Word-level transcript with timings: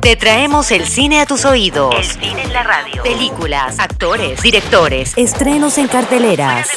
Te 0.00 0.14
traemos 0.14 0.70
el 0.70 0.86
cine 0.86 1.20
a 1.20 1.26
tus 1.26 1.44
oídos. 1.44 1.92
El 1.96 2.04
cine 2.04 2.42
en 2.44 2.52
la 2.52 2.62
radio. 2.62 3.02
Películas, 3.02 3.80
actores, 3.80 4.40
directores, 4.42 5.12
estrenos 5.16 5.76
en 5.78 5.88
carteleras. 5.88 6.68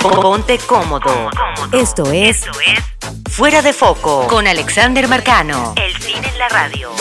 Ponte 0.00 0.58
cómodo. 0.58 1.30
Esto 1.72 2.12
es 2.12 2.42
Fuera 3.28 3.60
de 3.60 3.72
Foco 3.72 4.28
con 4.28 4.46
Alexander 4.46 5.08
Marcano. 5.08 5.74
El 5.76 6.00
cine 6.00 6.28
en 6.28 6.38
la 6.38 6.48
radio. 6.48 6.92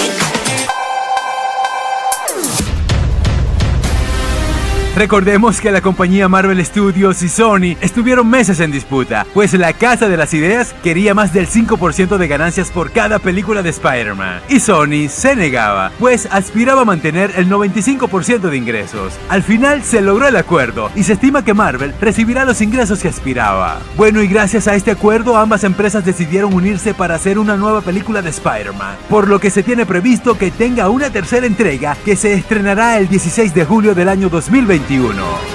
Recordemos 4.95 5.59
que 5.59 5.71
la 5.71 5.81
compañía 5.81 6.29
Marvel 6.29 6.65
Studios 6.65 7.21
y 7.21 7.27
Sony 7.27 7.75
estuvieron 7.81 8.29
meses 8.29 8.61
en 8.61 8.71
disputa, 8.71 9.27
pues 9.33 9.51
la 9.51 9.73
Casa 9.73 10.07
de 10.07 10.15
las 10.15 10.33
Ideas 10.33 10.73
quería 10.83 11.13
más 11.13 11.33
del 11.33 11.49
5% 11.49 12.15
de 12.15 12.27
ganancias 12.29 12.71
por 12.71 12.91
cada 12.91 13.19
película 13.19 13.61
de 13.61 13.71
Spider-Man, 13.71 14.43
y 14.47 14.61
Sony 14.61 15.09
se 15.09 15.35
negaba, 15.35 15.91
pues 15.99 16.29
aspiraba 16.31 16.83
a 16.83 16.85
mantener 16.85 17.33
el 17.35 17.49
95% 17.49 18.49
de 18.49 18.55
ingresos. 18.55 19.15
Al 19.27 19.43
final 19.43 19.83
se 19.83 19.99
logró 19.99 20.29
el 20.29 20.37
acuerdo, 20.37 20.89
y 20.95 21.03
se 21.03 21.13
estima 21.13 21.43
que 21.43 21.53
Marvel 21.53 21.93
recibirá 21.99 22.45
los 22.45 22.61
ingresos 22.61 23.01
que 23.01 23.09
aspiraba. 23.09 23.79
Bueno, 23.97 24.21
y 24.21 24.27
gracias 24.29 24.69
a 24.69 24.75
este 24.75 24.91
acuerdo 24.91 25.35
ambas 25.35 25.65
empresas 25.65 26.05
decidieron 26.05 26.53
unirse 26.53 26.93
para 26.93 27.15
hacer 27.15 27.37
una 27.37 27.57
nueva 27.57 27.81
película 27.81 28.21
de 28.21 28.29
Spider-Man, 28.29 28.95
por 29.09 29.27
lo 29.27 29.41
que 29.41 29.49
se 29.49 29.61
tiene 29.61 29.85
previsto 29.85 30.37
que 30.37 30.51
tenga 30.51 30.87
una 30.87 31.09
tercera 31.09 31.45
entrega 31.45 31.97
que 32.05 32.15
se 32.15 32.33
estrenará 32.33 32.97
el 32.97 33.09
16 33.09 33.53
de 33.53 33.65
julio 33.65 33.93
del 33.93 34.07
año 34.07 34.29
2020 34.29 34.84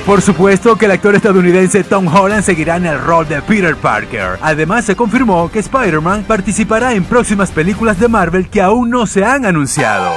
por 0.07 0.23
supuesto 0.23 0.77
que 0.77 0.87
el 0.87 0.91
actor 0.91 1.15
estadounidense 1.15 1.85
Tom 1.85 2.09
Holland 2.09 2.43
seguirá 2.43 2.77
en 2.77 2.87
el 2.87 2.99
rol 2.99 3.29
de 3.29 3.41
Peter 3.43 3.77
Parker. 3.77 4.39
Además 4.41 4.85
se 4.85 4.97
confirmó 4.97 5.49
que 5.51 5.61
Spider-Man 5.61 6.25
participará 6.25 6.95
en 6.95 7.05
próximas 7.05 7.53
películas 7.53 8.01
de 8.01 8.09
Marvel 8.09 8.49
que 8.49 8.61
aún 8.61 8.91
no 8.91 9.07
se 9.07 9.25
han 9.25 9.47
anunciado. 9.47 10.11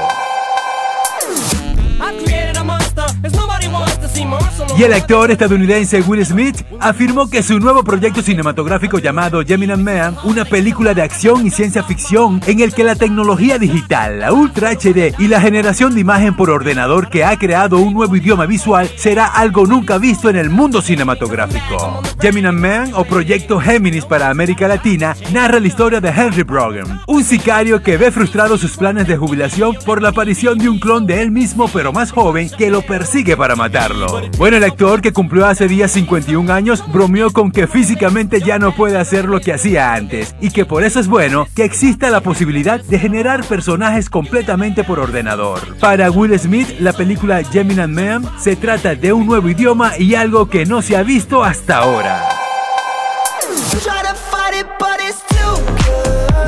Y 4.77 4.83
el 4.83 4.93
actor 4.93 5.29
estadounidense 5.29 6.01
Will 6.01 6.25
Smith 6.25 6.63
afirmó 6.79 7.29
que 7.29 7.43
su 7.43 7.59
nuevo 7.59 7.83
proyecto 7.83 8.21
cinematográfico 8.21 8.99
llamado 8.99 9.43
Gemini 9.45 9.75
Man, 9.75 10.17
una 10.23 10.45
película 10.45 10.93
de 10.93 11.03
acción 11.03 11.45
y 11.45 11.51
ciencia 11.51 11.83
ficción 11.83 12.41
en 12.47 12.59
el 12.59 12.73
que 12.73 12.83
la 12.83 12.95
tecnología 12.95 13.59
digital, 13.59 14.19
la 14.19 14.33
Ultra 14.33 14.71
HD 14.71 15.13
y 15.19 15.27
la 15.27 15.39
generación 15.41 15.93
de 15.93 16.01
imagen 16.01 16.35
por 16.35 16.49
ordenador 16.49 17.09
que 17.09 17.23
ha 17.23 17.37
creado 17.37 17.77
un 17.77 17.93
nuevo 17.93 18.15
idioma 18.15 18.45
visual 18.45 18.89
será 18.95 19.27
algo 19.27 19.67
nunca 19.67 19.97
visto 19.99 20.29
en 20.29 20.37
el 20.37 20.49
mundo 20.49 20.81
cinematográfico. 20.81 22.01
Gemini 22.19 22.51
Man 22.51 22.91
o 22.95 23.03
Proyecto 23.03 23.59
Géminis 23.59 24.05
para 24.05 24.29
América 24.29 24.67
Latina 24.67 25.15
narra 25.31 25.59
la 25.59 25.67
historia 25.67 26.01
de 26.01 26.09
Henry 26.09 26.43
Brogan, 26.43 27.01
un 27.07 27.23
sicario 27.23 27.81
que 27.83 27.97
ve 27.97 28.11
frustrados 28.11 28.61
sus 28.61 28.75
planes 28.77 29.07
de 29.07 29.17
jubilación 29.17 29.75
por 29.85 30.01
la 30.01 30.09
aparición 30.09 30.57
de 30.57 30.69
un 30.69 30.79
clon 30.79 31.05
de 31.05 31.21
él 31.21 31.31
mismo 31.31 31.67
pero 31.67 31.93
más 31.93 32.11
joven 32.11 32.49
que 32.49 32.69
lo 32.69 32.81
persigue 32.81 33.37
para 33.37 33.55
matarlo. 33.55 34.12
Bueno, 34.37 34.57
el 34.57 34.63
actor 34.63 35.01
que 35.01 35.13
cumplió 35.13 35.45
hace 35.45 35.67
días 35.67 35.91
51 35.91 36.51
años 36.53 36.83
bromeó 36.91 37.31
con 37.31 37.51
que 37.51 37.67
físicamente 37.67 38.41
ya 38.41 38.59
no 38.59 38.75
puede 38.75 38.97
hacer 38.97 39.25
lo 39.25 39.39
que 39.39 39.53
hacía 39.53 39.93
antes 39.93 40.35
y 40.41 40.51
que 40.51 40.65
por 40.65 40.83
eso 40.83 40.99
es 40.99 41.07
bueno 41.07 41.47
que 41.55 41.63
exista 41.63 42.09
la 42.09 42.21
posibilidad 42.21 42.81
de 42.81 42.99
generar 42.99 43.43
personajes 43.45 44.09
completamente 44.09 44.83
por 44.83 44.99
ordenador. 44.99 45.77
Para 45.79 46.11
Will 46.11 46.37
Smith, 46.37 46.79
la 46.79 46.93
película 46.93 47.43
Gemini 47.43 47.87
Man 47.87 48.29
se 48.39 48.55
trata 48.55 48.95
de 48.95 49.13
un 49.13 49.25
nuevo 49.25 49.49
idioma 49.49 49.97
y 49.97 50.15
algo 50.15 50.47
que 50.47 50.65
no 50.65 50.81
se 50.81 50.95
ha 50.97 51.03
visto 51.03 51.43
hasta 51.43 51.77
ahora. 51.77 52.29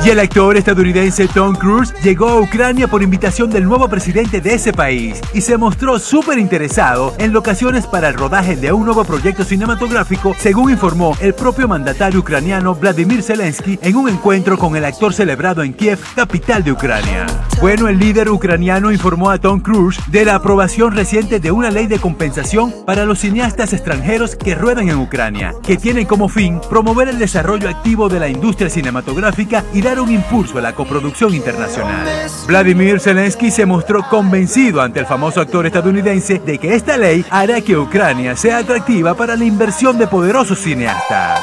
Y 0.06 0.10
el 0.10 0.20
actor 0.20 0.56
estadounidense 0.56 1.26
Tom 1.26 1.56
Cruise 1.56 1.92
llegó 2.00 2.28
a 2.28 2.40
Ucrania 2.40 2.86
por 2.86 3.02
invitación 3.02 3.50
del 3.50 3.64
nuevo 3.64 3.88
presidente 3.88 4.40
de 4.40 4.54
ese 4.54 4.72
país 4.72 5.20
y 5.34 5.40
se 5.40 5.56
mostró 5.56 5.98
súper 5.98 6.38
interesado 6.38 7.12
en 7.18 7.32
locaciones 7.32 7.88
para 7.88 8.10
el 8.10 8.14
rodaje 8.14 8.54
de 8.54 8.70
un 8.70 8.84
nuevo 8.84 9.04
proyecto 9.04 9.42
cinematográfico, 9.42 10.36
según 10.38 10.70
informó 10.70 11.16
el 11.20 11.34
propio 11.34 11.66
mandatario 11.66 12.20
ucraniano 12.20 12.76
Vladimir 12.76 13.20
Zelensky 13.20 13.80
en 13.82 13.96
un 13.96 14.08
encuentro 14.08 14.56
con 14.56 14.76
el 14.76 14.84
actor 14.84 15.12
celebrado 15.12 15.64
en 15.64 15.74
Kiev, 15.74 15.98
capital 16.14 16.62
de 16.62 16.70
Ucrania. 16.70 17.26
Bueno, 17.60 17.88
el 17.88 17.98
líder 17.98 18.28
ucraniano 18.28 18.92
informó 18.92 19.30
a 19.30 19.38
Tom 19.38 19.60
Cruise 19.60 19.98
de 20.08 20.26
la 20.26 20.34
aprobación 20.34 20.94
reciente 20.94 21.40
de 21.40 21.50
una 21.50 21.70
ley 21.70 21.86
de 21.86 21.98
compensación 21.98 22.72
para 22.84 23.06
los 23.06 23.20
cineastas 23.20 23.72
extranjeros 23.72 24.36
que 24.36 24.54
ruedan 24.54 24.90
en 24.90 24.98
Ucrania, 24.98 25.54
que 25.62 25.76
tiene 25.76 26.06
como 26.06 26.28
fin 26.28 26.60
promover 26.68 27.08
el 27.08 27.18
desarrollo 27.18 27.68
activo 27.68 28.10
de 28.10 28.20
la 28.20 28.28
industria 28.28 28.68
cinematográfica 28.68 29.64
y 29.72 29.80
dar 29.80 29.98
un 30.00 30.12
impulso 30.12 30.58
a 30.58 30.62
la 30.62 30.74
coproducción 30.74 31.34
internacional. 31.34 32.06
Vladimir 32.46 33.00
Zelensky 33.00 33.50
se 33.50 33.64
mostró 33.64 34.02
convencido 34.08 34.82
ante 34.82 35.00
el 35.00 35.06
famoso 35.06 35.40
actor 35.40 35.64
estadounidense 35.64 36.38
de 36.38 36.58
que 36.58 36.74
esta 36.74 36.98
ley 36.98 37.24
hará 37.30 37.62
que 37.62 37.76
Ucrania 37.76 38.36
sea 38.36 38.58
atractiva 38.58 39.14
para 39.14 39.34
la 39.34 39.44
inversión 39.44 39.98
de 39.98 40.06
poderosos 40.06 40.58
cineastas. 40.58 41.40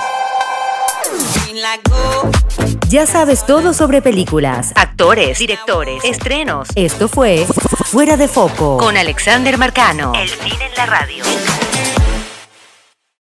Ya 2.90 3.08
sabes 3.08 3.46
todo 3.46 3.74
sobre 3.74 4.02
películas, 4.02 4.72
actores, 4.76 5.40
directores, 5.40 6.04
estrenos. 6.04 6.68
Esto 6.76 7.08
fue 7.08 7.46
Fuera 7.86 8.18
de 8.18 8.28
Foco 8.28 8.78
con 8.78 8.98
Alexander 8.98 9.58
Marcano. 9.58 10.14
El 10.16 10.30
cine 10.30 10.66
en 10.66 10.76
la 10.76 10.86
radio. 10.86 11.24